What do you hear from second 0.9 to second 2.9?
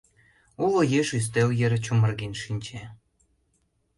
еш ӱстел йыр чумырген шинче.